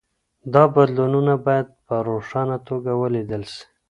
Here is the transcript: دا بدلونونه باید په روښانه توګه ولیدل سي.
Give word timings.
دا 0.53 0.63
بدلونونه 0.75 1.33
باید 1.45 1.67
په 1.85 1.95
روښانه 2.07 2.57
توګه 2.67 2.91
ولیدل 3.01 3.43
سي. 3.53 3.63